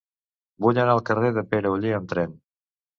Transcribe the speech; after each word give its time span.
Vull 0.65 0.79
anar 0.85 0.95
al 0.97 1.03
carrer 1.11 1.31
de 1.37 1.45
Pere 1.55 1.77
Oller 1.77 1.95
amb 2.03 2.13
tren. 2.17 2.39